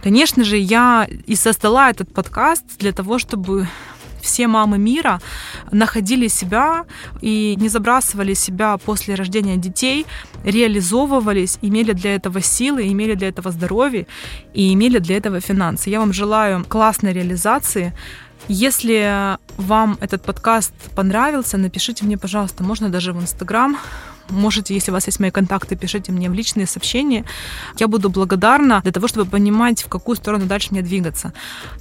Конечно 0.03 0.43
же, 0.43 0.57
я 0.57 1.07
и 1.27 1.35
создала 1.35 1.91
этот 1.91 2.11
подкаст 2.11 2.65
для 2.79 2.91
того, 2.91 3.19
чтобы 3.19 3.67
все 4.21 4.47
мамы 4.47 4.77
мира 4.77 5.19
находили 5.71 6.27
себя 6.27 6.85
и 7.21 7.55
не 7.59 7.69
забрасывали 7.69 8.33
себя 8.33 8.77
после 8.77 9.15
рождения 9.15 9.57
детей, 9.57 10.05
реализовывались, 10.43 11.57
имели 11.61 11.93
для 11.93 12.15
этого 12.15 12.41
силы, 12.41 12.87
имели 12.87 13.15
для 13.15 13.27
этого 13.27 13.51
здоровье 13.51 14.07
и 14.53 14.73
имели 14.73 14.99
для 14.99 15.17
этого 15.17 15.39
финансы. 15.39 15.89
Я 15.89 15.99
вам 15.99 16.13
желаю 16.13 16.63
классной 16.67 17.13
реализации. 17.13 17.93
Если 18.47 19.37
вам 19.57 19.97
этот 20.01 20.23
подкаст 20.23 20.73
понравился, 20.95 21.57
напишите 21.57 22.05
мне, 22.05 22.17
пожалуйста, 22.17 22.63
можно 22.63 22.89
даже 22.89 23.13
в 23.13 23.21
Инстаграм, 23.21 23.77
Можете, 24.31 24.73
если 24.73 24.91
у 24.91 24.93
вас 24.93 25.07
есть 25.07 25.19
мои 25.19 25.29
контакты, 25.31 25.75
пишите 25.75 26.11
мне 26.11 26.29
в 26.29 26.33
личные 26.33 26.65
сообщения. 26.65 27.25
Я 27.77 27.87
буду 27.87 28.09
благодарна 28.09 28.81
для 28.81 28.91
того, 28.91 29.07
чтобы 29.07 29.29
понимать, 29.29 29.83
в 29.83 29.89
какую 29.89 30.15
сторону 30.15 30.45
дальше 30.45 30.69
мне 30.71 30.81
двигаться. 30.81 31.33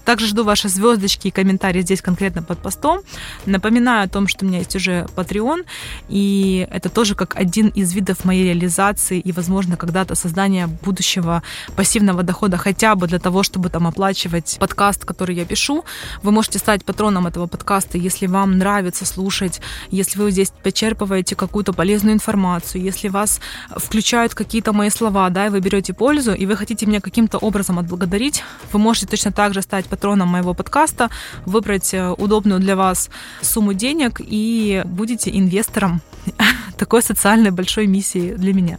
Также 0.04 0.26
жду 0.26 0.44
ваши 0.44 0.68
звездочки 0.68 1.28
и 1.28 1.30
комментарии 1.30 1.82
здесь 1.82 2.02
конкретно 2.02 2.42
под 2.42 2.58
постом. 2.58 3.00
Напоминаю 3.46 4.04
о 4.04 4.08
том, 4.08 4.26
что 4.26 4.44
у 4.44 4.48
меня 4.48 4.58
есть 4.58 4.74
уже 4.74 5.06
Patreon, 5.14 5.64
и 6.08 6.66
это 6.70 6.88
тоже 6.88 7.14
как 7.14 7.36
один 7.36 7.68
из 7.68 7.92
видов 7.94 8.24
моей 8.24 8.44
реализации 8.44 9.20
и, 9.20 9.32
возможно, 9.32 9.76
когда-то 9.76 10.14
создания 10.14 10.66
будущего 10.66 11.42
пассивного 11.76 12.22
дохода 12.22 12.56
хотя 12.56 12.94
бы 12.94 13.06
для 13.06 13.18
того, 13.18 13.42
чтобы 13.42 13.68
там 13.70 13.86
оплачивать 13.86 14.56
подкаст, 14.58 15.04
который 15.04 15.36
я 15.36 15.44
пишу. 15.44 15.84
Вы 16.22 16.32
можете 16.32 16.50
стать 16.59 16.85
патроном 16.85 17.26
этого 17.26 17.47
подкаста, 17.47 17.99
если 17.99 18.26
вам 18.26 18.59
нравится 18.59 19.07
слушать, 19.07 19.61
если 19.90 20.19
вы 20.19 20.30
здесь 20.30 20.52
почерпываете 20.62 21.37
какую-то 21.37 21.73
полезную 21.73 22.14
информацию, 22.14 22.30
информацию, 22.30 22.83
если 22.83 23.09
вас 23.09 23.40
включают 23.76 24.35
какие-то 24.35 24.73
мои 24.73 24.90
слова, 24.90 25.30
да, 25.30 25.47
и 25.47 25.50
вы 25.50 25.61
берете 25.61 25.92
пользу, 25.92 26.33
и 26.33 26.47
вы 26.47 26.57
хотите 26.57 26.87
меня 26.87 27.00
каким-то 27.00 27.38
образом 27.38 27.78
отблагодарить, 27.78 28.45
вы 28.73 28.78
можете 28.78 29.07
точно 29.07 29.33
так 29.33 29.54
же 29.54 29.62
стать 29.62 29.87
патроном 29.87 30.28
моего 30.28 30.54
подкаста, 30.54 31.09
выбрать 31.47 31.95
э, 31.95 32.11
удобную 32.11 32.61
для 32.61 32.76
вас 32.76 33.11
сумму 33.42 33.75
денег 33.75 34.21
и 34.21 34.83
будете 34.85 35.30
инвестором 35.30 36.00
такой 36.76 37.02
социальной 37.02 37.50
большой 37.50 37.87
миссии 37.87 38.35
для 38.35 38.52
меня. 38.54 38.78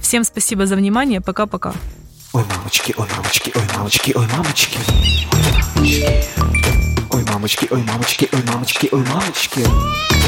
Всем 0.00 0.24
спасибо 0.24 0.66
за 0.66 0.76
внимание. 0.76 1.20
Пока-пока. 1.20 1.72
Ой, 2.32 2.44
мамочки, 2.56 2.94
ой, 2.98 3.08
мамочки, 3.16 3.52
ой, 3.54 3.62
мамочки, 3.76 4.12
ой, 4.14 4.26
мамочки. 4.36 4.78
Ой, 5.32 6.24
мамочки, 6.38 6.65
ой, 7.70 7.82
мамочки, 7.82 8.28
ой, 8.32 8.42
мамочки, 8.46 8.88
ой, 8.92 9.04
мамочки. 9.12 10.25